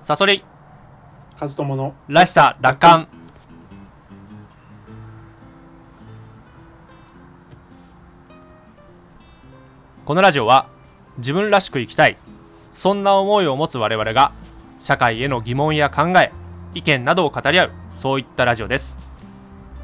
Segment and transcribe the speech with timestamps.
[0.00, 0.42] サソリ。
[1.38, 3.06] 和友のらしさ奪還。
[10.06, 10.68] このラジオは
[11.18, 12.16] 自分らしく生きたい。
[12.72, 14.32] そんな思いを持つ我々が
[14.78, 16.32] 社会への疑問や考え
[16.72, 18.96] 意見などを語り合うそういったラジオです。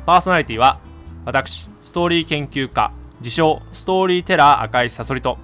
[0.07, 0.81] パーソナリティは
[1.27, 2.91] 私ストーリー研究家
[3.21, 5.37] 自称ストーリーテラー赤いサソリと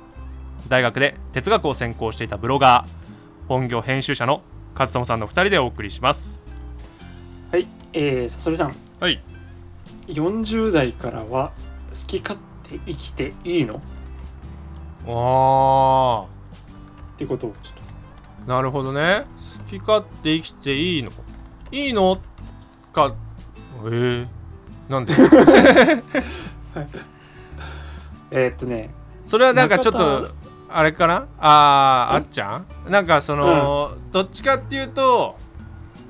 [0.68, 4.43] 大学で哲学を専攻していたブロガー本業編集者の
[4.75, 6.43] 勝友さんの2人でお送りします。
[7.51, 8.74] はいえー、さそりさん。
[9.01, 9.23] はい。
[10.09, 11.52] 40代からは
[11.91, 13.77] 好き勝手生きていいの？
[13.77, 13.80] っ
[15.06, 16.24] あ
[17.19, 19.24] てことをちょっーなるほどね。
[19.66, 21.11] 好き勝手生きていいの？
[21.70, 22.19] いいの？
[22.92, 23.14] か。
[23.84, 24.27] えー、
[24.89, 25.14] なんで？
[25.14, 25.20] と
[28.30, 28.91] えー、っとね。
[29.27, 30.28] それはなんかちょっ中と
[30.75, 31.29] あれかな？
[31.39, 32.17] あーえ？
[32.19, 32.67] あっちゃん？
[32.91, 35.37] なんかその、どっちかっていうと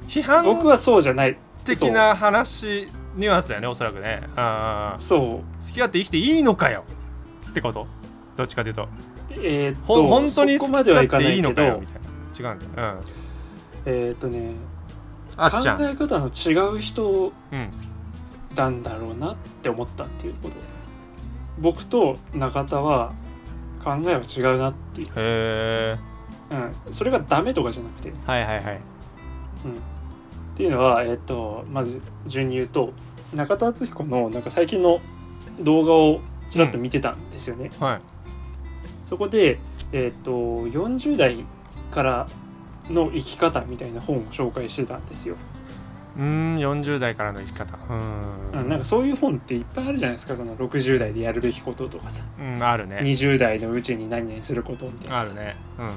[0.08, 1.38] 批判僕はそうじゃない。
[1.64, 4.22] 的な話ニュアンスだよねおそらくね。
[4.36, 5.20] あーそう。
[5.20, 6.84] 好き勝手生きていいのかよ。
[7.50, 7.86] ってこと？
[8.36, 8.88] どっちかというと。
[9.30, 11.80] えー、っほと本当に好きそこまではい勝手いいかないけどのかよ？
[11.80, 12.50] みたいな。
[12.50, 13.00] 違うんだよ、うん、
[13.86, 14.54] えー、っとね
[15.36, 15.82] 考あっちゃん。
[15.82, 17.70] え方の違う人うん。
[18.54, 20.54] なんだろうなって思ったっていうこと。
[21.58, 23.12] 僕と中田は
[23.82, 25.98] 考えは違うなっていう、へえ
[26.86, 28.64] うん、それがダメとかじゃなくて、うん、っはいはい。
[28.64, 28.80] はい
[30.54, 32.92] ていうのはえっ、とまず順に言うと
[33.34, 35.00] 中田敦彦のなんか最近の
[35.60, 38.00] 動画をちらっと見てたんですよね、はい。
[39.06, 39.58] そこで
[39.92, 41.44] えっ、と40代
[41.90, 42.26] から
[42.90, 45.36] の生き方みたいな本を紹介してたんですよ、
[46.16, 47.76] うーん40代からの生き方。
[47.76, 50.36] ううん、なんかそういう本っていっぱいあるじゃないですか。
[50.36, 52.22] その60代でやるべきこととかさ。
[52.38, 52.98] うんあるね。
[53.02, 55.26] 20代のうちに何々することみたいなさ。
[55.26, 55.56] あるね。
[55.78, 55.86] うん。
[55.86, 55.94] うん、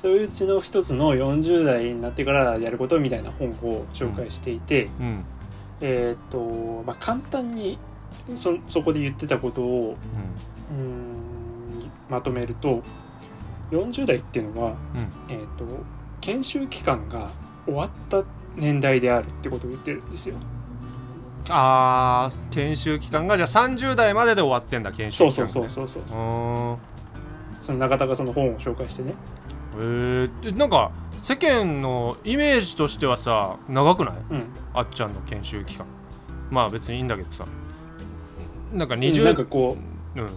[0.00, 5.24] そういううちの一つの40代になってからやることみたいな本を紹介していて、うん。
[5.80, 7.78] えーっと、まあ、簡単に
[8.36, 9.96] そそこで言ってたことを
[10.70, 12.82] うーんまとめると
[13.70, 14.76] 40代っていうのは、
[15.28, 15.64] えーっと
[16.20, 17.30] 研修期間が
[17.66, 18.22] 終わった
[18.56, 20.36] 年代であるってことを言ってるんですよ。
[21.48, 26.78] あー研修期間がじゃあ30代までで終わってんだ研修そう期間そうそうそうそううーん
[27.60, 29.14] その中田がその本を紹介してね。
[29.76, 30.92] えー、でなんか
[31.22, 35.86] 世間のイメージとしてはさ長くないうん、あっちゃんの研修期間
[36.50, 37.46] まあ別にいいんだけどさ
[38.72, 39.76] なんか20 20なんかこ
[40.16, 40.28] うんう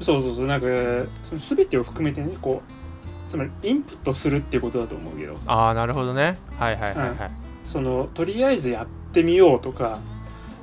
[0.00, 0.66] そうそうそうなんか
[1.22, 2.81] その全てを含めてねこう
[3.32, 6.36] つまりインプットするっていうことだと思うけどああなるほどね。
[6.58, 7.30] はいはいはいはい、
[7.64, 10.00] そのとりあえずやってみようとか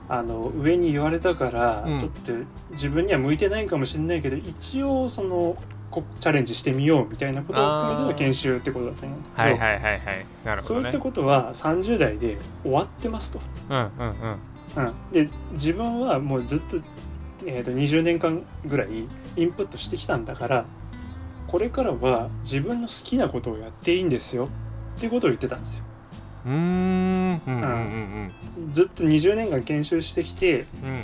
[0.08, 1.98] あの上に言われたから、うん。
[1.98, 2.32] ちょっと
[2.70, 5.58] 自分には向いてないかもしれないけど一応その
[5.90, 10.02] こチャレンジしてみようみたいなことを含めての研修ってことだと思うはいはいはいはい。
[10.46, 10.82] なるほどね。
[10.82, 13.40] そういったことは30代で終わってますと。
[13.68, 13.90] うんうん
[14.78, 14.86] うん。
[14.86, 16.78] うん、で自分はもうずっと,、
[17.48, 20.66] えー、と20年間ぐらいインプットしてきたんだから
[21.50, 24.50] これからは自分の好きなことをやっていいんですよ。
[24.98, 25.84] っていうことを言ってたんですよ。
[26.46, 26.56] うーん。
[26.56, 31.04] うんうんうんずっと20年間研修してきて、うん。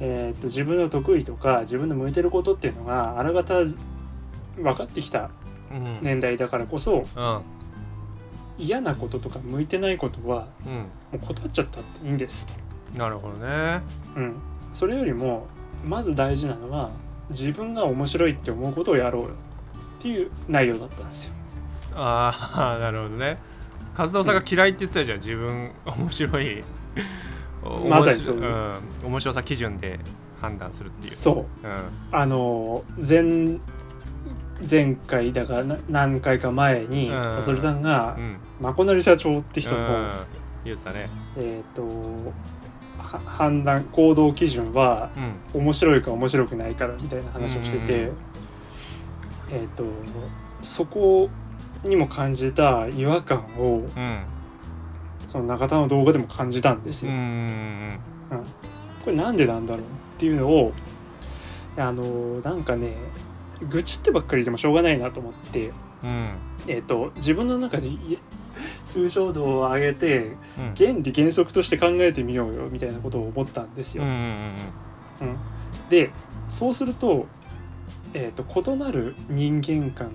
[0.00, 3.76] えー、と自分の得意とか自分の向いてることっていうのがあらがた分
[4.74, 5.30] かってきた
[6.02, 7.40] 年代だからこそうん。
[8.58, 10.72] 嫌なこととか向いてないことはうん。
[10.74, 10.84] も
[11.14, 12.54] う断っちゃったっていいんですと。
[12.98, 13.80] なるほどね。
[14.14, 14.36] うん、
[14.74, 15.46] それよりも
[15.86, 16.90] まず大事なのは
[17.30, 19.28] 自分が面白いって思うことをやろうよ
[20.06, 21.34] っていう内容だったんですよ。
[21.96, 23.38] ああなるほどね。
[23.96, 25.18] 和夫さんが嫌いって言ってたじゃん。
[25.18, 26.62] 自分面白い。
[27.64, 28.36] お まさにそう。
[28.36, 29.98] 面白うん、面白さ基準で
[30.40, 31.12] 判断するっていう。
[31.12, 31.66] そう。
[31.66, 31.74] うん。
[32.12, 33.58] あの前
[34.68, 37.32] 前回だからな何回か前にうん。
[37.32, 38.36] さそりさんがうん。
[38.60, 40.10] まこなり社長って人の、うん。
[40.64, 41.08] 言うてたね。
[41.36, 41.82] えっ、と
[42.98, 45.10] は判断行動基準は
[45.54, 45.62] うん。
[45.62, 48.16] 面白いか面白くないからみたいな話をしてて、うん
[49.50, 49.84] えっ、と
[50.62, 51.28] そこ
[51.84, 54.24] にも感じた違和感をうん
[55.28, 57.12] その中田の動画でも感じたんですうん。
[58.30, 58.40] うよ。
[58.40, 58.44] ん
[59.04, 59.86] これなんでなんだろうっ
[60.18, 60.72] ていうのを
[61.76, 62.96] あのなんかね
[63.68, 65.72] 愚痴ってばっかりでもしょうがないなと思って、
[66.02, 66.30] うん。
[66.66, 68.18] えー、と自分の中でい
[68.88, 70.74] 抽象度を上げてうん。
[70.76, 74.04] 原理原則として考えてみようよみたいなことを思ったんですよ。
[74.04, 74.56] うん。
[75.88, 76.10] で
[76.48, 77.26] そうすると,、
[78.16, 80.10] えー、と異なる人間観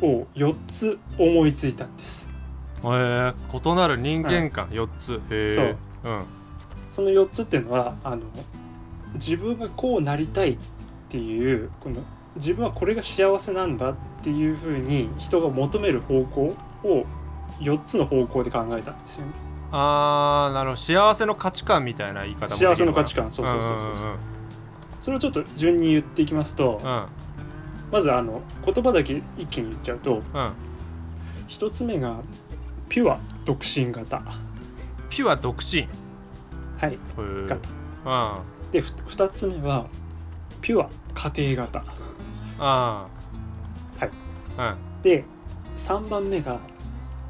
[0.00, 2.28] を4つ思いついたんです。
[2.84, 5.14] うんへえ異なる人間観4つ。
[5.14, 6.14] へえそう。
[6.14, 6.24] うん。
[6.92, 8.22] その4つっていうのはあの
[9.14, 10.58] 自分がこうなりたいっ
[11.08, 12.02] ていうこの
[12.36, 16.54] 自分はこれが幸せなんだっていうふうに人が求める方向
[16.84, 17.04] を
[17.58, 19.32] 4つの方向で考えたんですよね。
[19.72, 20.80] あーなるほど。
[20.80, 23.32] 幸せの価値観みたいな言い方もできる幸せの価値観。
[23.32, 23.96] そうそうそうそう。
[23.96, 24.37] そう
[25.00, 27.06] それをちょっと順に言っていきますと、うんうん
[27.90, 30.52] まずあの言葉だけ一気に言っちゃうとうん
[31.46, 32.20] 一つ目が
[32.90, 34.22] ピュア独身型。
[35.08, 35.88] ピュア独身。
[36.78, 36.98] はい。
[37.48, 37.70] 型。
[38.04, 39.86] うんでふ二つ目は
[40.60, 41.84] ピュア家庭型。
[42.58, 43.06] あ
[43.98, 44.10] はい。
[44.58, 45.02] うん。
[45.02, 45.24] で
[45.76, 46.58] 3番目が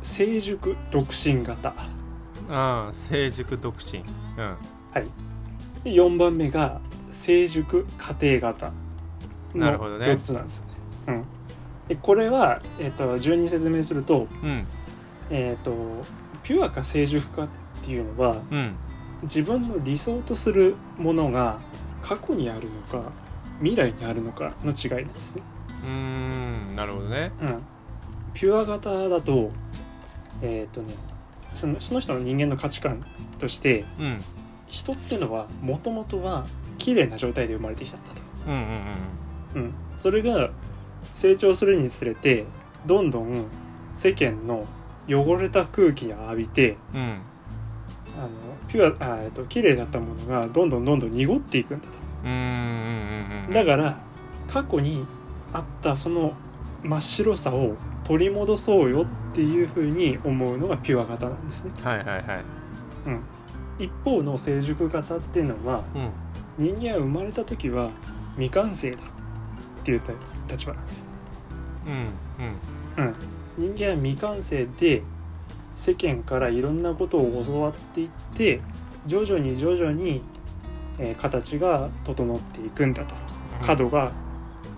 [0.02, 1.72] 成熟独身型。
[2.48, 3.98] うん成熟独身。
[3.98, 4.04] うん。
[5.84, 8.72] で4番目が成熟家庭型
[9.54, 10.06] のなるほどね。
[10.06, 10.72] 4つなんですよね。
[11.08, 11.24] うん、
[11.88, 14.66] でこれは、えっと順に説明すると,、うん。
[15.30, 15.72] えっと
[16.42, 17.48] ピュアか成熟かっ
[17.82, 18.76] ていうのはうん。
[19.22, 21.58] 自分の理想とするものが
[22.02, 23.10] 過去にあるのか
[23.58, 25.42] 未来にあるのかの違いなんですね。
[25.82, 27.32] うーんなるほどね。
[27.42, 27.62] うん、
[28.32, 29.50] ピュア型だと
[30.40, 30.94] えっ、とね
[31.52, 33.04] そのその人の人間の価値観
[33.38, 34.20] としてうん。
[34.68, 36.46] 人ってのはもともとは
[36.78, 38.22] 綺麗な状態で生まれてきたんだと。
[38.46, 40.50] うんうんうん、それが
[41.14, 42.44] 成長するにつれて
[42.86, 43.46] どんどん
[43.94, 44.66] 世間の
[45.08, 47.20] 汚れた空気を浴びてうんうん。
[48.18, 48.28] あの
[48.68, 51.94] ピュアあ、えっと綺麗だったものがどんどんどんどん濁っていくんだと。
[52.24, 53.52] うんうんうんうんうん。
[53.52, 53.98] だから
[54.46, 55.06] 過去に
[55.52, 56.32] あったその
[56.82, 61.72] 真っ白さを取り戻そうよっていうふうに思うのがピュア型なんですね。
[61.82, 62.22] はいはいはい。
[63.06, 63.20] うん、
[63.78, 66.10] 一方の成熟型っていうのはうん
[66.58, 67.90] 人間は生まれた時は
[68.34, 70.02] 未完成だっていう
[70.48, 71.04] 立場なんですよ。
[71.86, 73.04] うんうん。
[73.04, 75.02] うん、人間は未完成で
[75.76, 78.60] 世間からいろんなことを教わっていって
[79.06, 80.22] 徐々に徐々に、
[80.98, 83.14] えー形が整っていくんだと。
[83.64, 84.12] 角が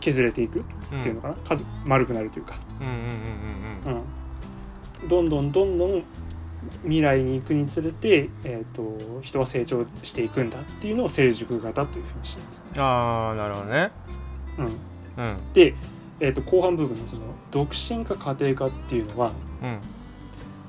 [0.00, 0.62] 削れていくっ
[1.03, 4.03] ていうのかな、角丸くなるというか、うんうんうんうん。
[5.03, 6.03] うん、どんどんどんどん
[6.83, 12.67] 未来に行くにつれて、えー、と人は成長していくんだっていうのを成熟型というふうにしてますね。
[12.77, 13.91] うんああなるほどね。
[14.59, 15.53] うん、うん。
[15.53, 15.75] で、
[16.21, 19.33] えー、と後半部分のその独身か家庭かっていうのは
[19.63, 19.79] うん。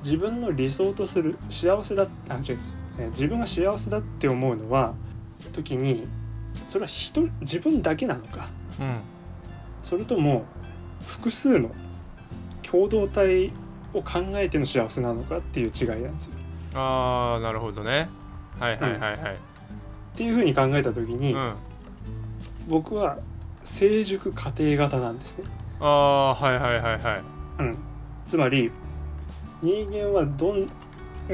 [0.03, 2.59] 自分の理想とする幸せだあ違う、
[2.99, 4.93] えー自分が幸せだって思うのは
[5.53, 6.07] 時に
[6.67, 8.49] それは人自分だけなのか。
[8.79, 8.99] うん。
[9.81, 10.45] それとも
[11.05, 11.71] 複数の
[12.63, 13.51] 共同体
[13.93, 16.33] を考えての幸せなのかっていう違いなんですよ。
[16.73, 18.09] ああなるほどね。
[18.59, 19.17] はいはいはいはい。
[19.17, 19.17] っ
[20.15, 21.53] ていうふうに考えた時に、うん。
[22.67, 23.17] 僕は
[23.63, 25.45] 成熟家庭型なんですね。
[25.79, 27.21] ああはいはいはいはい。
[27.59, 27.77] うん、
[28.25, 28.71] つまり
[29.61, 30.69] 人間はどん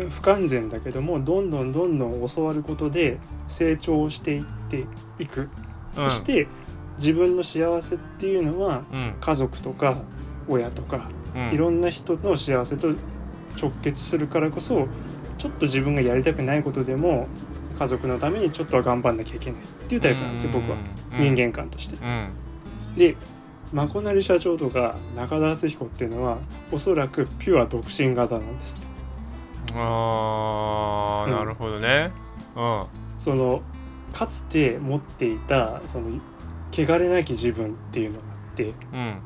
[0.09, 4.85] 不完全だけどもどんどんどんどん教わることで成長していって
[5.19, 5.49] いく、
[5.95, 6.47] そして
[6.97, 9.15] 自分の幸せっていうのはうん。
[9.19, 9.97] 家族とか
[10.47, 11.51] 親とかうん。
[11.53, 12.89] いろんな人の幸せと
[13.59, 14.87] 直結するからこそ
[15.37, 17.27] ちょっと自分がやりたくないことでも
[17.77, 20.77] 家族のためにちょっとは頑張んなきゃいけないっていうタイプなんですよ僕は。
[21.11, 21.17] うん。
[21.17, 21.95] 人間観として。
[21.95, 22.29] うん。
[22.97, 23.15] で
[23.71, 26.37] まこなり社長とか中田敦彦っていうのは
[26.71, 28.75] おそらくピュア独身型なんです。
[28.75, 28.81] ね。
[29.73, 29.77] うん。
[29.77, 32.11] ああなるほどね。
[32.55, 32.85] うん。
[33.19, 33.61] その
[34.13, 36.09] かつて持っていたその
[36.71, 39.19] 汚れなき自分っていうのがあってうん。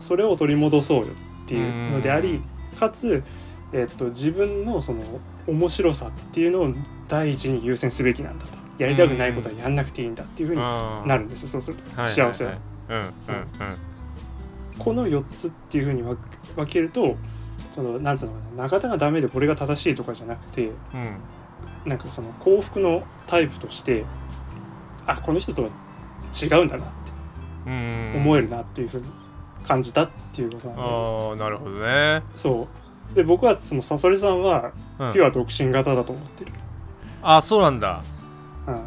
[0.00, 2.40] それを取り戻そうよっていうのであり
[2.78, 3.22] かつ、
[3.72, 5.02] えっと、自分のその
[5.46, 6.74] 面白さっていうのを
[7.08, 8.56] 第一に優先すべきなんだと。
[8.78, 11.48] やりたくないことはやんなくていいんだっていうふうになるんですよ。
[11.48, 12.58] そうするとはい幸せは。
[14.78, 16.18] この4つっていうふうに分
[16.54, 17.16] 分けると
[17.70, 21.16] そのなんつうのかな中田がダメでこれが正しいとかじゃなくてうんうん。
[21.86, 24.04] なんかその幸福のタイプとして
[25.06, 25.70] あこの人とは
[26.34, 27.12] 違うんだなって
[27.66, 28.12] うん。
[28.16, 29.06] 思えるなっていうふうに
[29.66, 32.22] 感じたっていうことなんで、ああなるほどね。
[32.36, 32.68] そ
[33.12, 33.14] う。
[33.14, 35.12] で僕はそのサソリさんはうん。
[35.12, 36.52] ピュア独身型だと思ってる、
[37.22, 38.02] あそうなんだ。
[38.66, 38.84] うん。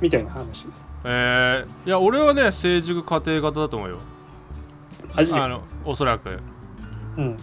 [0.00, 0.86] みたいな話です。
[1.04, 3.98] えー、いや俺はね成熟家庭型だと思うよ。
[5.14, 5.40] マジで？
[5.40, 6.38] あのおそらく。
[7.16, 7.36] うん。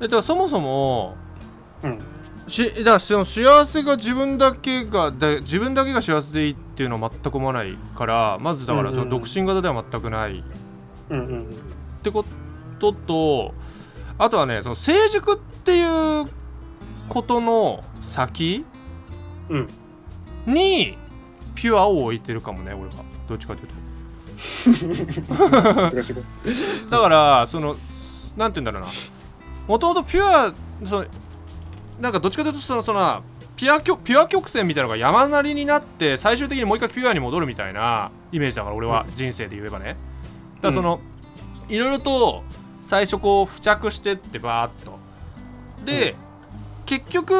[0.00, 1.16] えだからそもそも
[1.82, 1.98] うん。
[2.46, 10.44] しだからその幸せが自分だけがだ自分だけが幸せでいいっていうのは全く思わないからまずだからその独身型では全くない
[11.10, 11.46] っうんうん。
[12.02, 12.24] てこ
[12.78, 13.54] とと
[14.18, 16.26] あとはねその成熟っていう
[17.08, 18.64] ことの先
[19.48, 19.68] うん。
[20.46, 20.96] に
[21.54, 23.04] ピュアを置いてるかもね俺は。
[23.28, 23.74] どっちかというと。
[26.90, 27.76] だからその
[28.36, 28.88] なんて言うんだろうな。
[29.66, 30.52] もともとピュア
[30.84, 31.06] その
[32.00, 33.22] なんかどっちかというとそのその
[33.56, 39.84] ピュア曲ピュア曲線みたいなのが山なりになって最終的にもう一回ピュアに戻るみたいなイメージだから俺は人生で言えばね。
[39.86, 39.96] だか
[40.68, 41.00] らその、
[41.68, 42.42] いろいろと
[42.82, 44.98] 最初こう付着してってバーっと。
[45.84, 46.14] で、
[46.86, 47.34] 結局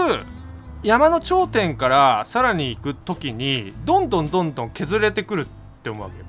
[0.83, 5.47] 山の頂点からさらに行く時にどんどんどんどん削れてくるっ
[5.83, 6.25] て思うわけよ。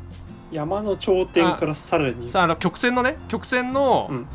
[0.51, 2.29] 山の頂点からさらに。
[2.29, 4.27] さああの曲線のね曲線のうん。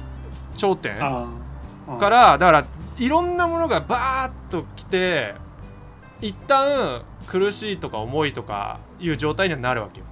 [0.56, 2.66] 頂点からだから
[2.98, 5.34] いろんなものがバーッと来て
[6.20, 10.06] 一旦苦しいとか重いとかいう状態にはなるわけよ。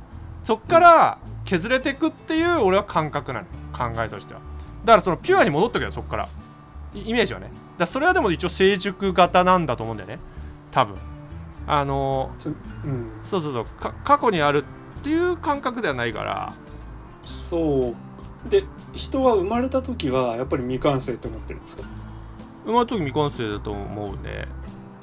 [0.45, 4.40] そっから削れていくっていう俺は感覚なの考えとしては。
[4.85, 6.28] だからそのピュアに戻ってくよそっから。
[6.95, 7.50] イイメージはね。
[7.78, 10.19] だそれはでも一応成熟型なんだと思うんだよね。
[10.71, 10.97] 多分。
[11.67, 12.55] あのつうん。
[13.25, 13.64] そうそうそう。
[13.64, 14.64] か過去にある
[14.99, 16.52] っていう感覚ではないから。
[17.25, 17.95] そ
[18.47, 18.50] う。
[18.50, 21.83] で人は生まれた時はやっぱり未完成って思ってるんですか？
[22.64, 24.47] 生まれた時未完成だと思うね。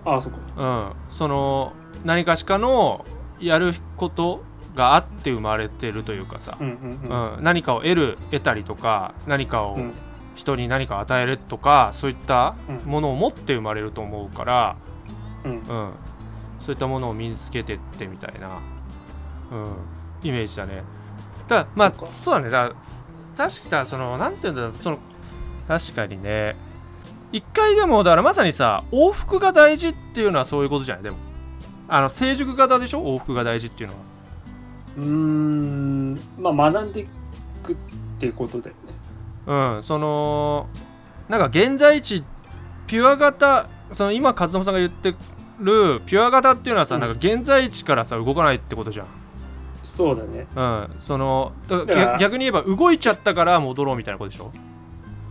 [0.06, 1.74] ああそこうん、その
[2.04, 3.04] 何かしかの
[3.40, 4.44] やること
[4.75, 6.58] があって生まれてるというかさ。
[6.60, 7.36] う、んうんうん。
[7.38, 7.44] うん。
[7.44, 9.94] 何かを得る得たりとか何かをうん。
[10.36, 12.91] 人に何かを与えるとかそういったうん。
[12.91, 14.75] ものを持って生まれると思うから、
[15.46, 15.51] うん。
[15.51, 15.91] うん、
[16.60, 18.60] そういったものを身につけてってみたいな、
[19.51, 19.75] うん、
[20.24, 20.84] イメージだね。
[21.48, 22.50] ただまあそうだね。
[22.50, 22.74] だ
[23.38, 24.74] 確かそのなんていうんだろう。
[24.75, 24.98] その
[25.70, 26.58] 確かにね。
[27.32, 31.03] 一回でもだからまさにさ往復が大事っていうのはそういうことじゃない？
[31.03, 31.17] でも。
[31.88, 33.03] あの成熟型でしょ？
[33.03, 34.01] 往復が大事っていうのは
[34.98, 36.20] うーん。
[36.38, 37.06] まあ学んでい
[37.64, 37.75] くっ
[38.20, 38.94] ていうことだよね。
[39.48, 39.84] うん。
[39.84, 40.68] その
[41.30, 42.24] なんか現在地
[42.88, 45.16] ピュア型その今和友さんが言って
[45.60, 47.02] るピュア型っていうのはさ、うん。
[47.02, 49.08] なんか現在地からさ動かないってことじゃん。
[49.84, 50.48] そうだね。
[50.56, 50.90] うん。
[51.00, 54.52] その逆逆に言えば動いちゃったから戻ろうみたいなことでしょ？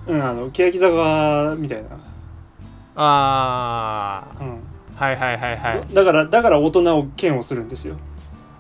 [0.07, 1.89] うんあの欅坂みたいな、
[2.95, 4.47] あうん。
[4.47, 4.53] ー
[4.97, 5.95] はいはいはいはい。
[5.95, 7.97] だからだから大人を嫌悪するんですよ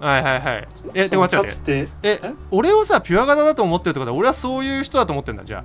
[0.05, 0.69] はいはいはい。
[0.93, 2.35] えでも待って待っええ？
[2.51, 5.65] 俺をさピュア型だと思ってるってことは俺はそういう人だと思ってるんだじゃあ。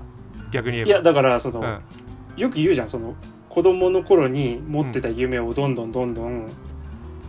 [0.52, 0.90] 逆に言えば。
[0.90, 1.82] いやだからその、うん。
[2.38, 3.16] よく言うじゃんその
[3.50, 6.50] 子供の頃に持ってた夢をどんどんどんどん、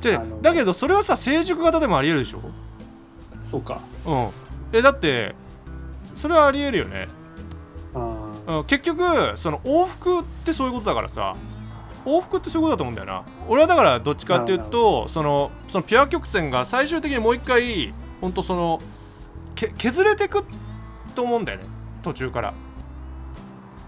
[0.00, 2.40] じゃあのだけどそれはさ成熟型でもありえるでしょ？
[3.42, 3.80] そうか。
[4.06, 4.28] うん。
[4.72, 5.34] えだって
[6.14, 7.08] それはありえるよね、
[7.94, 8.58] あー。
[8.58, 9.02] うん、結局
[9.36, 11.34] その往復ってそういうことだからさ
[12.04, 13.24] 往復ってそういうことだと思うんだよな。
[13.48, 18.80] 俺はだからどっちかっていうとそのそのピュア曲線が最終的にもう一回ほんとその
[19.54, 20.44] け削れてく
[21.14, 21.64] と思うんだよね。
[22.02, 22.54] 途中から。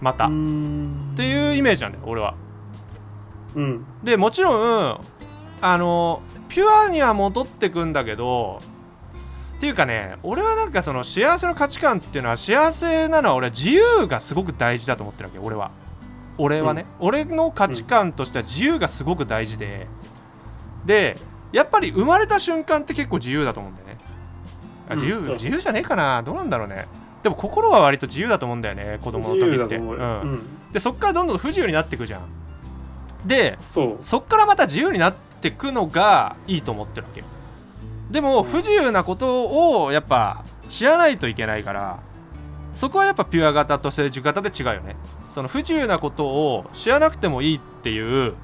[0.01, 1.15] また、っん。
[1.17, 2.35] ていうイメージなんだよ俺は。
[3.55, 3.85] うん。
[4.03, 5.01] でもちろん
[5.61, 8.61] あのピュアには戻ってくんだけど
[9.57, 15.71] っていうかね俺はなんかその幸せの価値観っていうのは幸せなのは俺は自由がすごく大事だと思ってるわけ俺は
[16.39, 19.87] 俺はね、俺の価値観としては自由がすごく大事で
[20.85, 21.17] で
[21.53, 23.99] やっぱり生まれた瞬間って結構自由だと思うんだよね。
[24.89, 26.23] あ自由、自由じゃねえかな。
[26.23, 26.87] どうなんだろうね。
[27.23, 29.77] でも心は割と自由だと思うんだよね子供の時って。
[29.77, 29.91] うん。
[29.91, 29.95] う
[30.27, 30.43] ん。
[30.73, 32.23] でそっからどんどん不自由になっていくじゃん。
[33.27, 33.59] で
[34.01, 37.27] そっからまた自由になってくのがいいと思ってるわけよ。
[38.11, 42.01] でも不自由なことをやっぱ知らないといけないから
[42.73, 44.97] そこはやっぱピュア型と成熟型で違うよね。
[45.31, 48.35] その不自由なことを知らなくてもいいっていう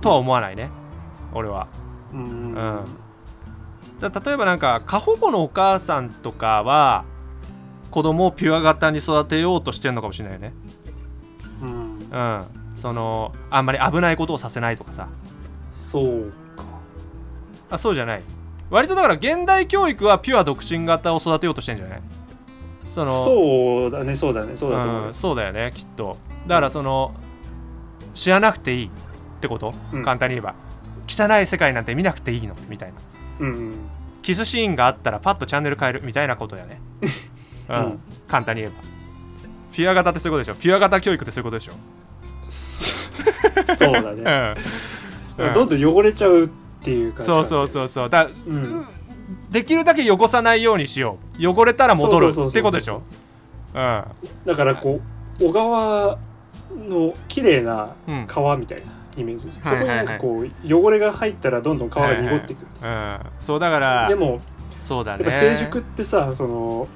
[0.00, 0.70] とは思わないね。
[1.34, 1.68] 俺は。
[2.12, 2.20] うん。
[2.20, 2.84] うん。
[4.00, 7.04] だ例えばなんか過保護のお母さんとかは
[7.90, 10.54] 子供をピュア型に育てようとしてんのかもしれないよね。
[11.62, 12.08] うん。
[12.10, 12.44] うん。
[12.74, 15.08] そのあんまり危ないことをさせないとかさ。
[15.72, 16.64] そうか。
[17.70, 18.22] あそうじゃない。
[18.70, 22.02] 割とだから現代教育はピュア独身型を育てようとしてんじゃない？
[22.92, 26.18] そのそうだねそうだねそうだと思う、ん、そうだよねきっと。
[26.46, 27.14] だからその
[28.14, 28.90] 知らなくていいっ
[29.40, 30.02] てこと、うん。
[30.04, 30.54] 簡単に言えば。
[31.08, 32.54] 汚い世界なんて見なくていいの？
[32.68, 32.94] みたいな。
[33.40, 33.72] うんうん。
[34.22, 36.80] キスシーンがあったらパッとチャンネル変えるみたいなことだよね。
[37.68, 38.82] うん、うん簡単に言えば。
[39.72, 40.60] ピュア型ってそういうことでしょ？
[40.60, 41.72] ピュア型教育ってそういうことでしょ、
[43.76, 44.22] そうだうね、
[45.42, 45.46] ん。
[45.46, 45.54] うん。
[45.54, 46.48] どんどん汚れちゃうっ
[46.82, 48.10] ていう感じそうそうそうそう。
[48.10, 48.84] だう、うん、
[49.50, 51.48] できるだけ汚さないようにしよう。
[51.48, 53.02] 汚れたら戻るってことでしょ？
[53.74, 54.04] うん。
[54.46, 55.00] だからこ
[55.40, 56.18] う小川
[56.88, 58.24] の綺麗なうん。
[58.26, 58.84] 川みたいな
[59.16, 60.06] イメージです、はいはいはい。
[60.06, 64.40] そこになんかこう汚れが入ったらどんどん川が濁っていく、うん、そうだからでも
[64.80, 65.24] そうだね。
[65.24, 66.88] やっぱ成熟ってさその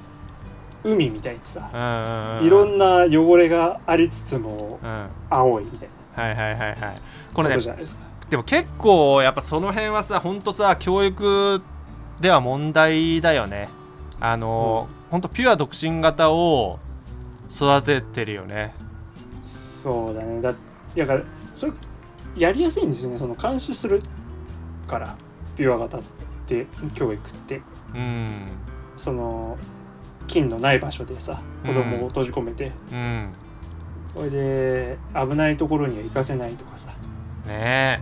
[0.83, 4.89] 海みたいにさ、うんうんうんいろんな汚れがありつつもうん。
[4.89, 6.75] はい青いみたいはいはいはい
[7.33, 11.61] こなれねことじゃないですか、でも結構やっぱその辺はさほんとさ教育
[12.21, 13.69] では問題だよね。
[14.19, 15.21] あの、ほん。
[15.21, 16.79] とピュア独身型を
[17.51, 18.73] 育ててるよね。
[19.43, 20.41] そうだね。
[20.41, 20.53] だ
[20.95, 21.21] だから
[21.53, 21.73] それ
[22.35, 23.17] やりやすいんですよね。
[23.17, 24.01] その監視する
[24.87, 25.15] から
[25.55, 26.01] ピュア型っ
[26.47, 27.61] て教育って。
[27.93, 28.47] うん。
[28.97, 29.57] その
[30.27, 33.29] 菌のない場所でさ子供を閉じ込めて、うん。
[34.13, 36.89] これで危ないところには行かせないとかさ、
[37.45, 38.01] ね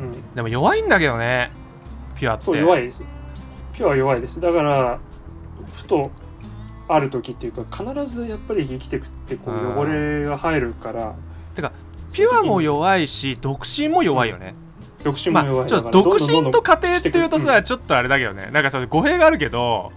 [0.00, 1.52] うん、えでも弱いんだけどね
[2.16, 2.44] ピュアって。
[2.44, 3.04] そう弱いです
[3.74, 4.40] ピュアは弱いです。
[4.40, 4.98] だから
[5.72, 6.10] ふと
[6.88, 11.14] ある時っていうか必ずやっぱり生きてくってこうんう汚れが入るから。
[12.12, 14.54] ピュアも弱いし独身も弱いよね、
[15.02, 18.50] 独身まあも弱い、ちょっと独身と家庭っていうとさ、ちょっとあれだけどね。
[18.52, 19.90] なんかその語弊があるけど。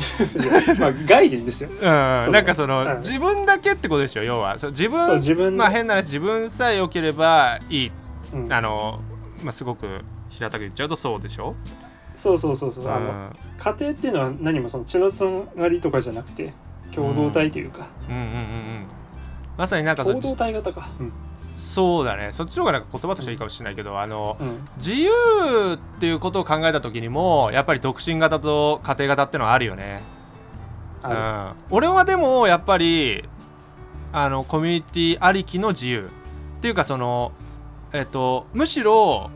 [0.80, 1.70] まあ概念ですよ。
[1.78, 2.98] うん、なんかその、うん。
[2.98, 4.58] 自分だけってことでしょ要は。
[4.58, 7.92] そう自分自分まあ変な話自分さえ良ければいい。
[8.32, 8.52] うん。
[8.52, 9.00] あの、
[9.44, 9.86] まあ、すごく
[10.30, 11.54] 平たく言っちゃうとそうでしょ、
[12.20, 12.92] そうそうそうそう、うん。
[12.92, 16.52] あの家庭っていうのは何もその血のつながりとかじゃなくて
[16.94, 18.14] 共同体というか、うん。
[18.14, 18.86] うんうんうん
[19.56, 20.88] まさになんかそ共同体型か。
[20.98, 21.12] うん、
[21.54, 22.32] そうだね。
[22.32, 25.10] そっちの方がなんか言葉としてはいいかもしれないけどあのうん、自由
[25.74, 30.00] っていうことを考えた時にもやっぱり独身型と家庭型ってのはあるよね。
[31.02, 33.28] あうん、俺はでもやっぱり
[34.12, 36.10] あのコミュニティありきの自由。
[36.58, 37.32] っていうかその
[37.92, 39.30] えっとむしろ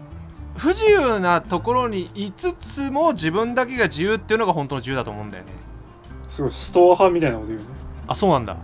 [0.56, 5.50] 不自由なところにいつつも自分だけが自由っていうのが本当の自由だと思うんだよね。
[5.52, 7.66] るすごいストア派みたいなこと言うね。
[8.06, 8.56] あそうなんだ。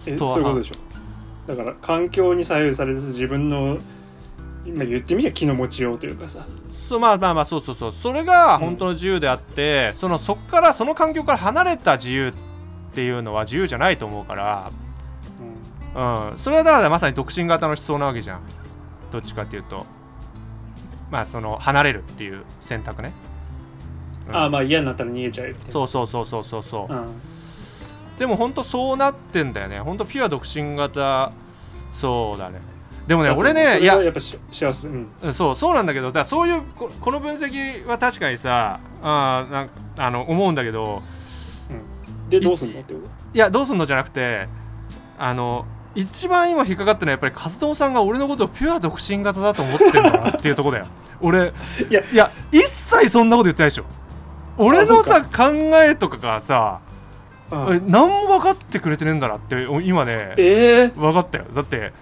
[0.00, 3.78] えストア派そういうことでしょだから環境に左右されず自分の
[4.64, 6.46] 今言ってみりゃ気の持ちようというかさ。
[6.70, 7.92] そうまあまあまあそうそうそう。
[7.92, 12.32] それが本当の自由であって、そのそこからその環境から離れた自由っ
[12.94, 14.70] ていうのは自由じゃないと思うから。
[15.94, 16.30] うん。
[16.30, 18.40] うん、それはだからまさに独身型の思想なわけじゃん。
[19.10, 19.86] どっちかっていうと
[21.10, 23.12] まあその離れるっていう選択ね、
[24.28, 24.36] うん。
[24.36, 27.08] ああまあ嫌になったら逃げちゃうそうそうそうそうそうそう、うん。
[28.18, 29.80] でも本当そうなってんだよね。
[29.80, 31.32] 本当ピュア独身型。
[31.92, 32.60] そうだね。
[33.06, 35.08] でもね俺ねいややっぱし幸せうん。
[35.22, 41.02] うんそうそうなんだけどだそういうここの分析は確かにさあーなんかあの思うんだけど
[42.28, 43.00] でどうすんのってこ
[43.32, 44.48] いやどうすんのじゃなくて
[45.18, 45.66] あの
[45.96, 50.86] 一番今引っかかってるのはやっぱり活動さんが俺のことをピュア独身型だと思ってんだなっていうところだよ。
[51.20, 51.52] 俺
[51.90, 52.02] いや。
[52.12, 53.84] いや一切そんなこと言ってないでしょ。
[54.58, 56.80] 俺のさ考えとかがさ
[57.50, 57.76] と、うん。
[57.76, 61.44] え何も分かってくれてねえんだなってお今ねええ分かったよ。
[61.54, 61.92] だって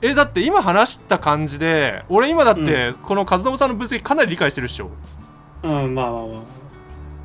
[0.00, 4.90] えだって今話した感じで俺今だってこの和信さんの分析かなり理解してるっしょ。
[5.62, 6.56] うんまあまあまあ。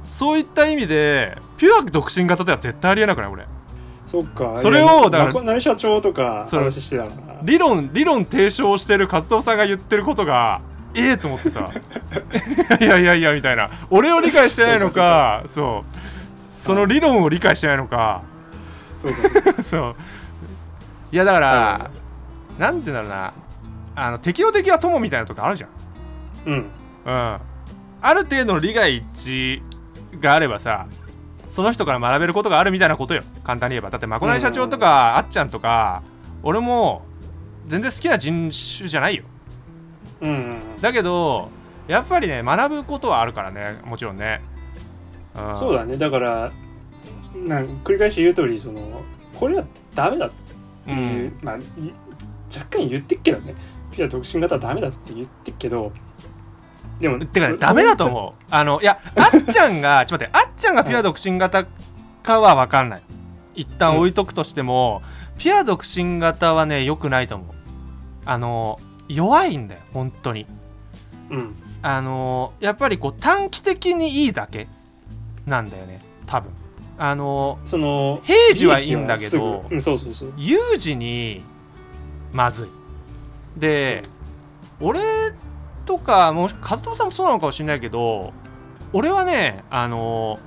[0.03, 3.45] そういった意味でピュア独身型では絶対ありえなくない俺
[4.05, 4.57] そっか。
[4.57, 7.05] それをだからまこ成社長とか話してた
[7.43, 10.61] 理論理論提唱してる和夫さんが言ってることが
[10.93, 11.69] ええと思ってさ。
[12.79, 13.69] いやいやいやみたいな。
[13.89, 15.99] 俺を理解してないのかそう。
[16.37, 18.21] その理論を理解してないのか。
[18.97, 19.13] そう
[19.53, 19.95] かそう
[21.11, 21.89] いやだから
[22.59, 23.33] なんて言うんだろうな。
[23.93, 25.69] あの敵の敵は友みたいなとこあるじゃん。
[26.45, 26.53] うん。
[27.05, 27.37] うん。
[28.03, 29.61] ある程度の利害一致
[30.19, 30.87] があればさ
[31.51, 33.23] その人から学べることがあるみたいなことよ。
[33.43, 33.89] 簡単に言えば。
[33.89, 36.01] だってまこなり社長とかあっちゃんとか
[36.43, 37.03] 俺も
[37.67, 38.33] 全然好きな人
[38.77, 39.23] 種じゃないよ。
[40.21, 41.49] うんうんだけど
[41.87, 43.81] やっぱりね学ぶことはあるからね。
[43.83, 44.41] もちろんね、
[45.35, 45.97] うん、そうだね。
[45.97, 46.51] だから
[47.35, 49.01] なん繰り返し言う通りその
[49.37, 50.31] これはダメだっ
[50.87, 51.45] ていう、うん。
[51.45, 51.61] まあい
[52.55, 53.55] 若干言ってっけどね。
[53.91, 55.91] ピュア独身型はダメだって言ってっけど
[57.01, 58.43] でもてかねそダメだと思う。
[58.49, 61.65] あのいやあっちゃんが ちょっと待ってあっちゃんがピュア独身型
[62.23, 63.01] かは分かんない。
[63.55, 65.01] 一旦置いとくとしても、
[65.37, 67.47] ピュア独身型はね良くないと思う。
[68.23, 70.45] あの弱いんだよ本当に。
[71.29, 71.55] うん。
[71.81, 74.67] あのやっぱりこう短期的にいいだけ
[75.47, 76.51] なんだよね多分。
[76.97, 80.33] あのその平時はいいんだけどうんそうそうそう。
[80.37, 81.43] 有事に
[82.31, 82.69] まずい。
[83.59, 84.03] で
[84.79, 85.01] 俺
[85.91, 88.31] とかもう和友さんもそうなのかもしれないけど
[88.93, 90.39] 俺はねあの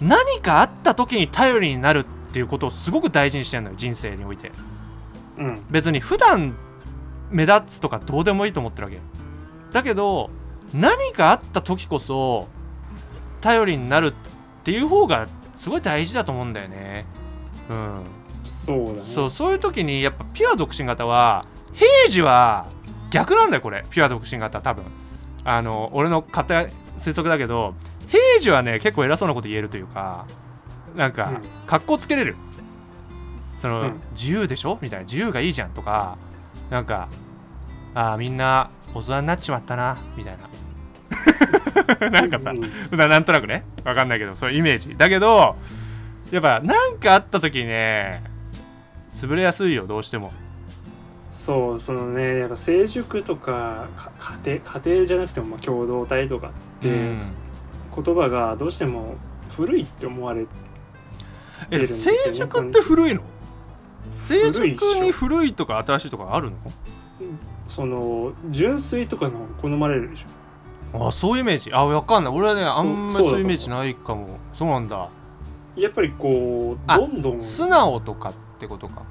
[0.00, 4.50] 何かあった時に頼りになるっていうことをすごく大事にしてるのよ人生において。
[5.38, 5.62] うん。
[5.70, 6.56] 別に普段
[7.30, 8.98] 目立つとかどうでもいいと思ってるわけ。
[9.70, 10.30] だけど
[10.74, 12.48] 何かあった時こそ
[13.40, 14.12] 頼りになるっ
[14.64, 17.06] ていう方がすごい大事だと思うんだよね。
[17.70, 18.04] うん。
[18.44, 19.00] そうだね。
[19.04, 22.66] そうそういう時にやっぱピュア独身型は平時は
[23.12, 23.84] 逆なんだよこれ。
[23.90, 24.84] ピュア独身型多分。
[25.44, 26.62] あの俺の勝手な
[26.98, 27.74] 推測だけど
[28.08, 30.26] 平時はね結構偉そうなこと言えるというか
[30.96, 31.66] なんか、うん。
[31.66, 32.36] 格好つけれる。
[33.60, 34.00] その、うん。
[34.12, 34.78] 自由でしょ？
[34.82, 35.04] みたいな。
[35.04, 36.16] 自由がいいじゃんとか
[36.70, 37.08] なんか
[37.94, 40.48] あーみんな大人になっちまったなみたいな。
[42.10, 43.64] なんかさ、うんななんとなくね。
[43.84, 44.96] わかんないけどそういうイメージ。
[44.96, 45.56] だけど
[46.30, 48.22] やっぱなんかあった時にね
[49.14, 50.32] 潰れやすいよどうしても
[51.32, 54.12] そうそのねやっぱ成熟とかか
[54.44, 57.20] 家庭家庭じゃなくてもまあ共同体とかって、うん。
[57.94, 59.16] 言葉がどうしても
[59.50, 60.48] 古いって思われて
[61.70, 63.20] るんえですよね成熟って古いの？
[64.18, 64.66] 成熟
[65.00, 66.56] に古いとか新しいとかあるの？
[67.66, 71.06] その純粋とかの好まれるでしょ。
[71.06, 71.70] あそういうイメージ。
[71.72, 72.34] あ分かんない。
[72.34, 74.38] 俺はねあんまりそういうイメージないかも。
[74.54, 75.10] そうなんだ。
[75.76, 79.02] やっぱりこうどんどん素直とかってことか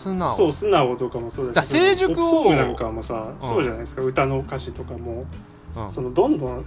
[0.00, 0.36] 素直。
[0.36, 2.54] そう素直とかもそうだし成熟を。
[2.54, 5.26] なんかもさ、うん、そうじゃないですか歌の歌詞とかも、
[5.76, 6.64] うん、そのどんどん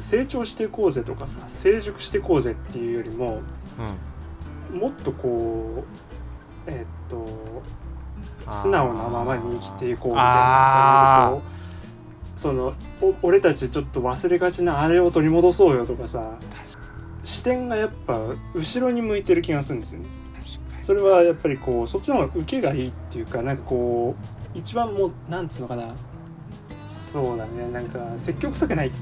[0.00, 3.40] 成長していこうぜとかさ成熟していこうぜっていうよりも、
[4.72, 5.84] うん、もっとこ
[6.66, 7.26] うえー、っと
[8.50, 11.38] 素直なままに生きていこうみたいな
[12.36, 12.74] その
[13.22, 16.38] 俺たちちょっと忘れがちなあれを取り戻そうよとかさ
[17.22, 18.18] 視点がやっぱ
[18.54, 20.08] 後ろに向いてる気がするんですよね。
[20.82, 25.94] それはやっぱりこうそっちの方が受けがいいっていうかなんかこう一番もうなんつうのかな。
[26.86, 27.70] そうだね。
[27.72, 28.92] なんか積極臭くない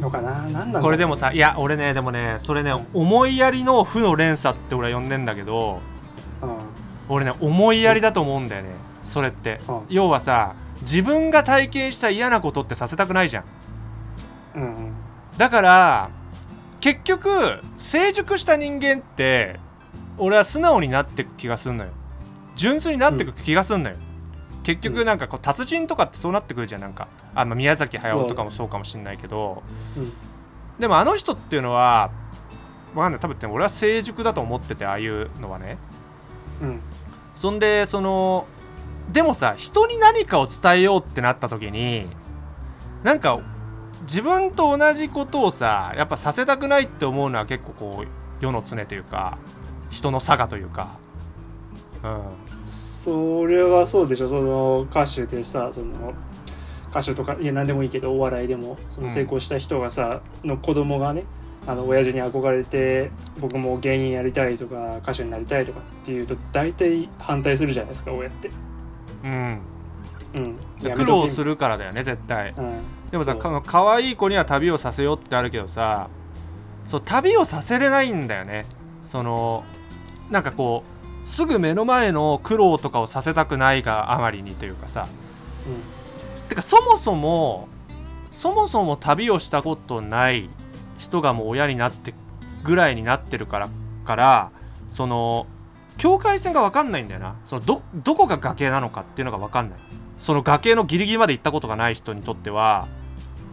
[0.00, 0.42] のかな。
[0.46, 5.80] なんだこれでもさいや俺ねでもねそれね思いやりの負の連鎖って俺は呼んでんだけど、
[6.42, 6.58] うん、
[7.08, 8.70] 俺ね思いやりだと思うんだよね。
[9.02, 13.44] それって、うん、要はさ自分が体験した嫌なことってさせたくないじゃん、
[14.54, 14.92] うん、
[15.38, 16.10] だから
[16.80, 19.58] 結局成熟した人間って
[20.18, 21.90] 俺は素直になってく気がすんのよ。
[22.56, 23.96] 純粋になってく気がすんのよ、
[24.56, 27.08] うん、結局なんかこう達人とかってそうなってくるじゃんなんか。
[27.34, 29.62] あの宮崎駿とかもそうかもしんないけど、
[29.96, 30.00] う。
[30.00, 30.12] ん、
[30.80, 32.10] でもあの人っていうのは
[32.94, 33.20] わかんない。
[33.20, 35.78] 多分俺は成熟だと思っててああいうのはね、
[36.60, 36.80] うん、
[37.36, 38.46] そんでその
[39.12, 42.08] でもさ人に何かを伝えようってなった時に
[43.04, 43.40] なんか
[44.02, 49.38] 自分と同じことをさやっぱさせたくないって思うのは結構こう世の常というか
[49.90, 50.96] 人の差がというか、
[52.02, 54.28] うん、それはそうでしょ。
[54.28, 56.14] その歌手でさその
[56.90, 61.24] 歌手とかいや何でもいいけどお笑いでもその成功した人がさ、うん、の子供がね
[61.66, 68.50] あの親父に憧れて僕も芸人やりたいとか歌手になりたいとかっていうと大体反対するじゃないですか親って。
[69.24, 69.60] うん。
[70.34, 70.58] うん、
[70.94, 76.10] 苦労するからだよね絶対、うん、でもさか可愛い子には旅をさせようってあるけどさ
[76.86, 78.66] そう旅をさせれないんだよね。
[79.04, 79.64] その
[80.30, 80.84] なんかこ
[81.24, 85.06] うすぐ目の前の苦労とかをさせたくないがあまりにというかさ、
[85.66, 87.68] うん、てかそもそも
[88.30, 90.48] そもそも旅をしたことない
[90.98, 92.14] 人がもう親になって
[92.64, 93.68] ぐらいになってるから
[94.04, 94.50] から
[94.88, 95.46] その
[95.98, 97.34] 境界線が分かんないんだよな。
[97.44, 99.78] そのどどこが崖なのかっていうのが分かんない。
[100.18, 102.86] その崖のギリギリまで行ったことがない人にとっては、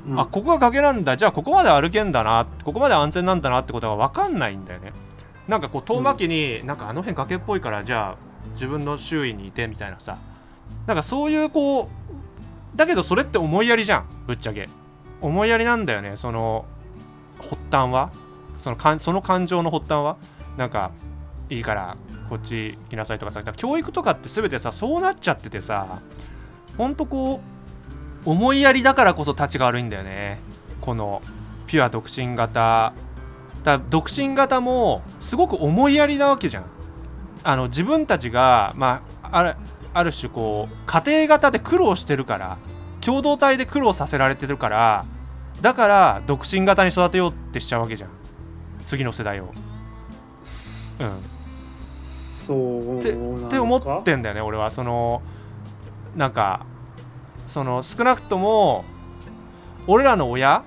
[0.07, 1.17] うん、あここが崖なんだ。
[1.17, 4.93] じゃあここまで歩けんだなここまで安全なんだなってことが分かんないんだよね
[5.47, 10.17] なんかこう遠巻きに、なんかあの辺崖っぽいからじゃあ自分の周囲にいてみたいなさ。
[10.87, 14.69] なんかそういうこうだけどそれって思いやりじゃんぶっちゃけ。
[15.21, 16.65] 思いやりなんだよねその
[17.37, 18.11] 発端は。
[18.57, 20.17] そのかその感情の発端は。
[20.57, 20.91] なんか
[21.49, 21.97] いいから
[22.29, 26.01] こっち行きなさいとかさ教育とかって全てさそうなっちゃっててさ
[26.77, 27.41] ほんとこ
[28.25, 30.39] う思いやりだからこそ立ちが悪いんだよね。
[30.81, 31.21] この
[31.67, 32.93] ピュア独身型
[33.65, 36.65] だ独身型もすごく思いやりなわけじゃん。
[37.43, 39.55] あの自分たちが、まあ、ある
[39.93, 42.57] ある種こう家庭型で苦労してるから
[43.01, 45.05] 共同体で苦労させられてるから
[45.61, 48.09] だから独身型に育てようってしちゃうわけじゃん。
[48.85, 49.45] 次の世代を。
[49.45, 49.51] うん。
[52.45, 53.15] そうってっ
[53.49, 54.69] て思ってんだよね俺は。
[54.69, 55.23] その
[56.15, 56.65] なんか
[57.47, 58.85] その少なくとも
[59.87, 60.63] 俺らの親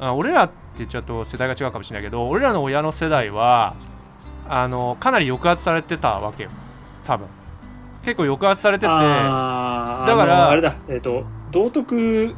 [0.00, 3.74] 俺らって言っちゃうと世代が違うかもしれないけど俺らの親の世代は
[4.48, 6.50] あのかなり抑圧されてたわけよ。
[7.04, 7.26] 多分。
[8.02, 10.74] 結構抑圧されててだからあれだ。
[10.88, 12.34] えっ、ー、と道徳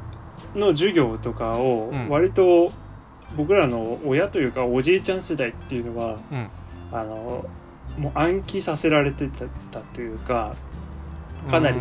[0.54, 2.70] の授業とかを割と
[3.36, 6.48] 僕らの親というかおじいちゃん世代っていうのは、うん、
[6.92, 7.44] あの
[7.98, 9.28] もう暗記させられて
[9.70, 10.54] たというか
[11.50, 11.78] かなり、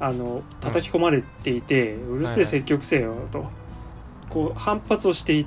[0.00, 3.46] あの叩き込まれていて、うるせえ積極性よと、
[4.34, 5.46] こう反発をしていっ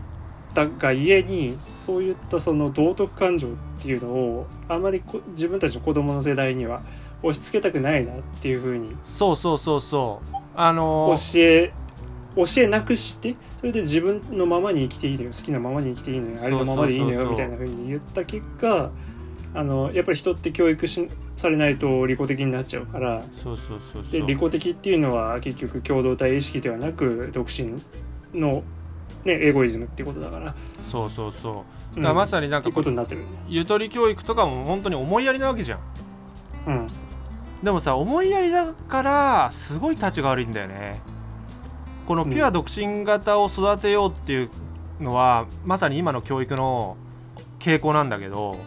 [0.54, 6.82] たがゆえにそういったその道徳感情っていうのをあまり自分たちの子供の世代には
[7.21, 10.38] 押し付けたくないなっていうふうにそうそうそうそう。
[10.56, 11.73] あのー、教え
[12.36, 18.91] 教えなくしてそれで自分のままに生きていいのよ好きなままに生きていいのよあれのままでいいのよみたいなふうに言った結果
[19.54, 23.23] あのやっぱり人って教育しされないと利己的になっちゃうから
[24.12, 27.82] で利己的っていうのは結局共同体意識ではなく独身
[28.39, 28.63] の
[29.28, 30.56] ね、エゴイズムっていうことだから。
[30.84, 31.96] そうそうそう。
[31.98, 33.28] だからまさになんか、ことになってるね。
[33.48, 35.80] ゆとり教育とかも本当に思いやりなわけじゃん。
[36.68, 36.88] うん。
[37.63, 41.02] でもさ思いやりだからすごい立ちが悪いんだよね。
[42.08, 44.50] このピュア独身型を育てようっていう
[45.02, 46.96] のは、うん、まさに今の教育の
[47.60, 48.58] 傾向なんだけど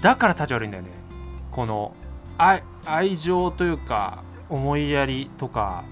[0.00, 0.90] だから立ち悪いんだよね。
[1.52, 1.94] この
[2.38, 5.84] 愛愛情というか思いやりとか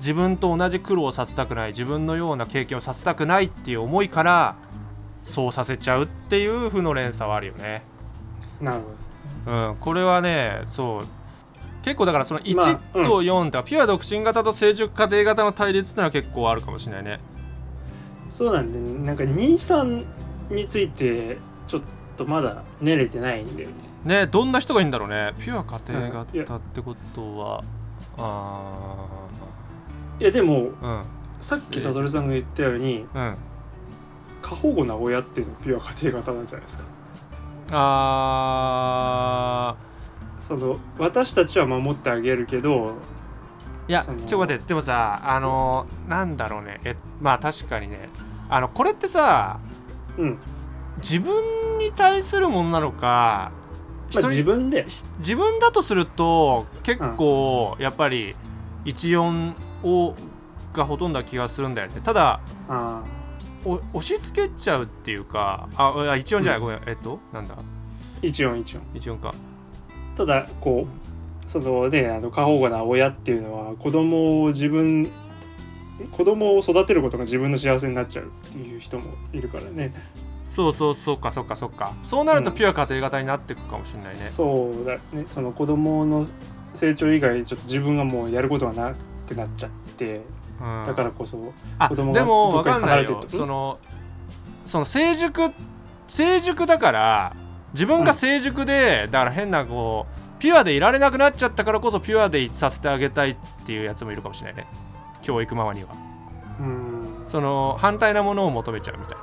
[0.00, 4.56] 自分と同じ苦労をさせたくない自分のような経験をさせたくないっていう思いから
[5.24, 7.82] そうさせちゃうっていう負の連鎖はあるよね。
[8.60, 8.82] なる
[9.44, 11.04] ほど、うん、これはねそう
[11.82, 17.20] 結構だからその1と4とか、ピュア独身型と成熟家庭型の対立ってのは結構あるかもしれないね。
[18.28, 20.04] そうなんで、ね、なんか23
[20.50, 21.82] についてちょっ
[22.16, 23.74] とまだ練れてないんだよね。
[24.04, 27.64] ねどんな人がいいんだろうねピュア家庭型ってことは、
[28.18, 29.06] あ
[30.20, 31.02] いやでも、うん、
[31.40, 33.36] さっきさそるさんが言ったように、うん、
[34.42, 36.84] 過保護な親っていうのはピュア家庭型なんじゃないですか。
[37.72, 39.76] あ
[40.38, 42.96] その私たちは守ってあげるけど
[43.86, 46.80] いやちょっと待ってでもさあのー、なんだろうね。
[46.84, 48.08] えまあ確かにね。
[48.50, 49.60] あのこれってさ、
[50.18, 50.38] うん、
[50.98, 53.52] 自分に対するものなのか、
[54.14, 54.84] まあ、自分で。
[55.18, 58.34] 自分だとすると結構やっぱり
[58.84, 60.14] 14を
[60.72, 62.00] がほとんどな気がするんだよね。
[62.04, 62.40] ただ
[63.64, 67.56] お押し付けちゃうっていうかあ一音じゃない、うん、ごめんえっとなんだ？
[68.22, 68.82] 一音一音。
[68.94, 69.34] 一音か。
[70.16, 75.10] ただこうそのねあの過保護な親っていうのは子供を自分
[76.12, 79.92] 子供を育てることが自分の幸せになっちゃうっていう人もいるからね。
[80.46, 81.94] そうそうそうかそうかそうか。
[82.02, 85.24] そうなるとピュア家庭型になっていくかもしれないね、うん、そうだね。
[85.26, 86.26] その子供の
[86.74, 88.94] 成長以外ちょっと自分がもうやることがな
[89.30, 90.22] くなっちゃって、
[90.60, 91.36] うん、だからこそ
[91.88, 93.78] 子供がどっかに離れてるその
[94.64, 95.50] その成熟
[96.08, 97.36] 成熟だから
[97.72, 104.66] 自分が成熟で、うん、だから変なこうピュアでいられなくなっちゃったからこそピュアでいさせてあげたいっていうやつもいるかもしれないね。
[105.22, 105.90] 教育ママには。
[106.58, 107.22] うん。
[107.26, 109.18] その反対なものを求めちゃうみたい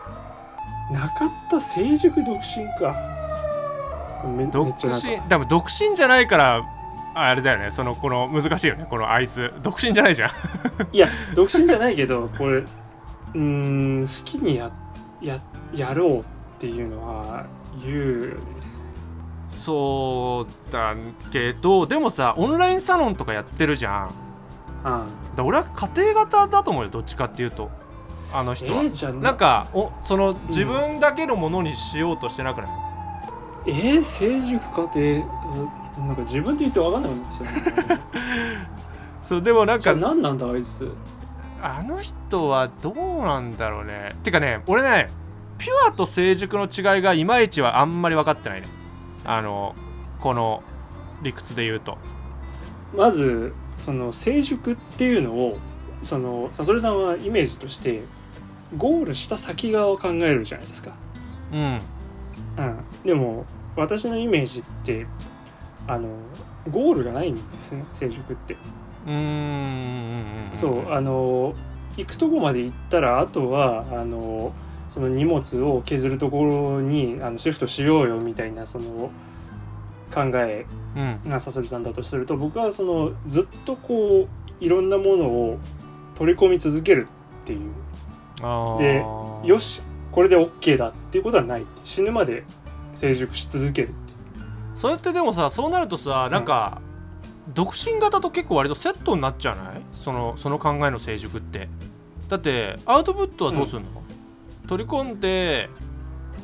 [0.93, 1.01] な。
[1.01, 3.17] なかった成熟独身か。
[4.51, 6.76] 独身多分独身じゃないから
[7.19, 7.71] あれだよね。
[7.71, 8.85] そのこの難しいよね。
[8.89, 10.31] このあいつ独身じゃないじゃん。
[10.91, 12.63] いや独身じゃないけどこれ
[13.33, 14.71] うん好きにや
[15.21, 15.37] や
[15.73, 16.23] やろうっ
[16.59, 17.45] ていうのは
[17.83, 18.57] 言うよね。
[19.51, 20.95] そうだ
[21.31, 24.11] けどでもさオンラインサロンとかやってるじゃん、
[24.85, 27.69] うん、だ俺は家庭型だと思うよどっちかっていうと。
[28.33, 32.69] あの人は、えー、なんかおその自分だけのものにしようとしてなくない、
[33.67, 37.99] うん、えー、成熟家庭なんか自分で言って分かんなくなってきた
[39.21, 40.91] そうでもなんか何なんだあいつ。
[41.61, 44.15] あの人はどうなんだろうね。
[44.23, 45.09] てかね俺ね
[45.57, 48.67] ピュアと成熟の違いがいまいちはあんまり分かってないね。
[49.25, 49.75] あの
[50.21, 50.63] この
[51.23, 51.97] 理屈で言うと。
[52.95, 55.57] まずその成熟っていうのを
[56.03, 58.03] そのさそれさんはイメージとして
[58.77, 60.93] ゴールした先側を考えるじゃないですか。
[61.51, 61.79] うん、
[62.57, 65.05] うん、でも私のイメージって
[65.87, 66.09] あの
[66.69, 68.57] ゴールがないんですね成熟って。
[69.05, 70.49] うん。
[70.53, 71.55] そうあの
[71.95, 74.53] 行くとこまで行ったらあとはあの
[74.89, 79.09] その荷物を削るところにあのシフトしようよみたいなその
[80.13, 80.65] 考え
[81.27, 84.27] がさそりさんだとすると、僕はそのずっとこ
[84.61, 85.57] ういろんなものを
[86.15, 87.07] 取り込み続ける
[87.43, 87.71] っていう。
[88.77, 89.03] で
[89.43, 91.65] よしこれで OK だっていうことはない。
[91.83, 92.43] 死ぬまで
[92.95, 93.89] 成熟し続ける
[94.77, 96.81] それってでもさそうなるとさなんか、
[97.47, 99.81] うん、独身型と結構割とセットになっちゃうない？
[99.91, 101.67] そのその考えの成熟って。
[102.29, 105.69] だってアウトプットはどうするの、うん、取り込んで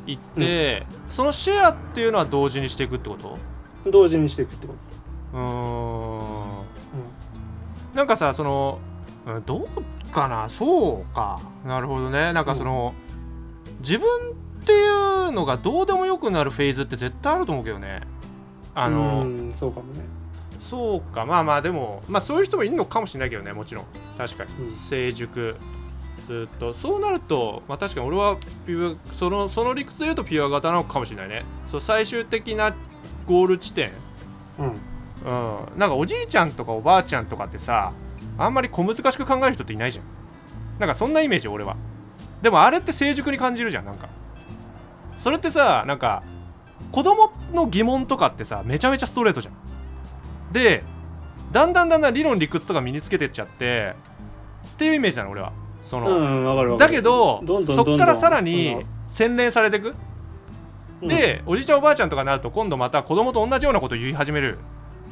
[0.08, 3.38] いって、うん、そのシェアっていうのは同時にしていくってこと？
[3.89, 4.76] 同時にしていくってこ
[5.34, 5.38] と。
[5.38, 5.41] う
[7.93, 7.96] ん。
[7.96, 8.80] なんかさその
[9.46, 10.50] どうかな？
[10.50, 11.39] そうか。
[11.65, 12.34] なるほどね。
[12.34, 12.93] なんかその、
[13.80, 14.86] 自分ってい
[15.28, 18.02] うのがどうでもよくなるフェーズって絶対あると思うけどね
[18.76, 20.02] あのそうかもね。
[20.60, 23.86] そうかまあまあでもまあそういう人もいるのかもしれないけどねもちろん。
[24.18, 25.56] 確かに、うん、成熟。
[26.28, 26.74] ずっと。
[26.74, 31.44] そうなると、まあ、確かに俺はピュそのその理屈で言うとピュア型なのかもしれないね。
[31.68, 32.74] そう最終的な
[33.28, 33.92] ゴール地点。
[34.58, 34.76] うん、うん、
[35.78, 37.92] なんかおじいちゃんとかおばあちゃんとかってさ
[38.38, 40.06] あんまり小難しく考える人っていないじゃん。
[40.80, 41.76] なんかそんなイメージ俺は。
[42.42, 44.08] でもあれって成熟に感じるじゃんなんか。
[45.18, 46.24] それってさなんか
[46.91, 49.54] 子供の疑問とかってさめちゃめちゃストレートじゃん。
[50.52, 50.84] で
[51.52, 53.96] だんだんだんだん理論理屈とか身につけてっちゃって
[54.67, 55.52] っていうイメージなの俺は。
[55.82, 59.93] その、だけどそっからさらに洗練されていく、
[61.02, 64.60] うん、でおじいちゃんおばあちゃんとかになると今度また子供と同じようなことを言い始める。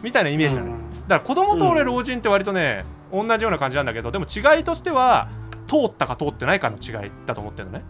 [0.01, 5.29] みたいなイメージなの、うん、だから子供と俺老人って割とね、同じような感じなんだけどでも違いとしては
[5.67, 7.83] 通ったか通ってないかの違いだと思ってるのね、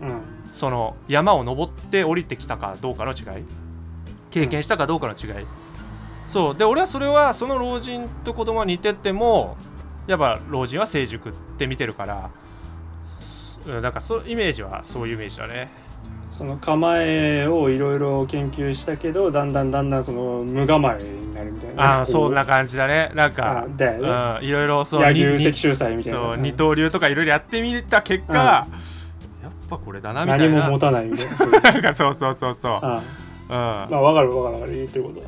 [0.00, 0.20] うん、
[0.54, 3.44] その山を登って降りてきたかどうかの違い。
[4.30, 5.46] 経験したかどうかの違い。
[6.28, 6.56] そう。
[6.56, 9.56] で俺はそれはその老人と子供は似てても
[10.06, 12.30] やっぱ老人は成熟って見てるから
[13.80, 15.70] なんかそうイメージはそういうイメージだね。
[16.30, 21.98] その構えをいろいろ研究したけどだんだんだんだんその無構えになるみたいな。
[21.98, 23.10] ああそんな感じだね。
[23.14, 23.66] なんか
[24.40, 26.18] いろいろそう野球石州祭みたいな。
[26.18, 28.80] そう二刀流とかいろいろやってみた結果、うん、
[29.44, 30.56] やっぱこれだなみたいな。
[30.56, 33.02] 何も持たないみたいななんか そうそうそうそう、うん、ま
[33.48, 34.72] あ分かる分かる分かる。
[34.74, 35.22] 言ってること。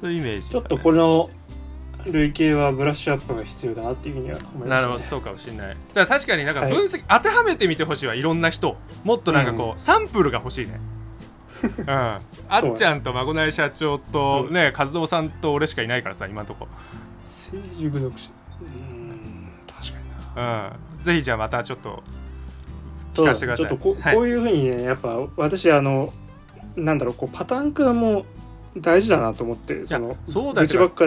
[0.00, 1.30] そういうイメージ、ね、ちょっとこの
[2.06, 5.68] 類型はブラッシュアップが必要だなっていうふうには思います、ね、なるほどそうかもしれない。
[5.68, 8.76] だから確かになんか分析、はい、当てはめてみてほしいわいろんな人。
[9.04, 10.80] もっとなんかこう、うん、サンプルが欲しいね。
[11.78, 12.20] うん、あ
[12.64, 16.68] っちゃんと孫内社長とね、和夫さんと俺しかいないからさ今のとこ。
[17.26, 18.30] 成熟読者。
[18.60, 20.76] うん確かにな。
[20.98, 21.02] うん。
[21.02, 22.04] ぜひじゃあまたちょっと
[23.22, 23.66] 聞かせてください。
[23.66, 26.12] ちょっとこはい、こういうふうにねやっぱ私あの
[26.76, 28.24] なんだろうこうパターン化も
[28.76, 31.06] 大事だなと思ってそのそうだ愚痴ばっか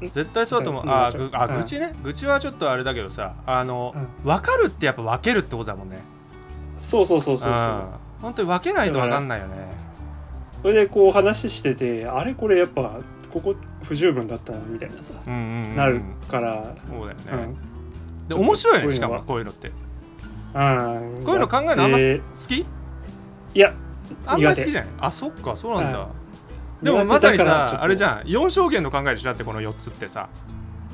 [0.00, 0.84] 絶対そうだと思う。
[0.86, 5.98] あぐあ愚痴ね、愚痴はちょっとあれだけどさあの、うん、分かるってやっぱ分けるってことだもんね。
[6.78, 7.82] そうそうそうそうそう
[8.22, 9.56] 本当に分けないと分かんないよね。
[10.62, 16.74] それでこう話しててあれこれやっぱここ不十分だったなみたいなさ、うんうんうん、なるから。
[16.88, 17.54] そうだよね、
[18.20, 19.70] うん、で面白いねしかもこういうのって
[20.54, 21.24] うん。
[21.24, 22.02] こういうの考えるのあんま好
[22.48, 22.58] き？
[22.58, 22.66] い
[23.54, 23.74] や
[24.26, 24.90] あんま好きじゃない？
[25.00, 26.08] あそっかそうなんだ、
[26.82, 28.22] でもまさにさあれじゃん。
[28.22, 29.30] 4証言の考えでしょ？
[29.30, 30.28] だってこの4つってさ。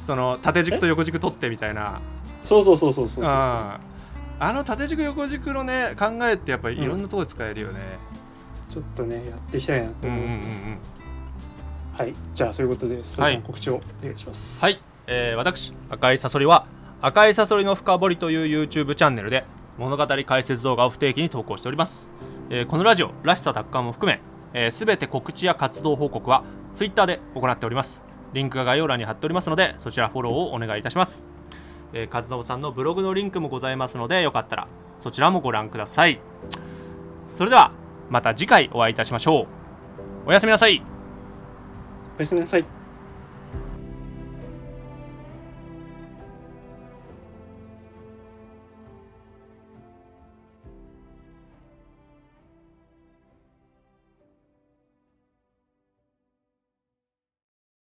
[0.03, 2.01] その縦軸と横軸取ってみたいな。
[2.45, 3.81] そうそうそうそうそうあ
[4.39, 7.81] あの縦軸横軸のね考えってやっぱりいろんなところで使えるよね、
[8.69, 10.37] うん、ちょっとねやっていきたいなと思います。
[10.37, 10.79] ね、うんうんうん、
[11.99, 12.15] はい。
[12.33, 14.65] じゃあそういうことで須田さん告知をお願いします。
[14.65, 16.67] はい、えー、私赤いサソリは
[17.01, 19.45] 赤いサソリの深掘りという YouTube チャンネルで
[19.79, 22.11] 物語解説動画を不定期に投稿しております、
[22.51, 24.21] えー、このラジオらしさ奪還も含め
[24.71, 28.03] す、べ、て告知や活動報告は Twitter で行っております。
[28.33, 31.25] リンクが概要欄に貼っておりますので、そちらフォローをお願いいたします。
[31.93, 36.21] えー、和信さんのブログのリンクもございますので、よかったらそちらもご覧ください。
[37.29, 37.73] それでは、
[38.09, 39.47] また次回お会いいたしましょう。
[40.27, 40.83] おやすみなさい。
[42.17, 42.76] おやすみなさい。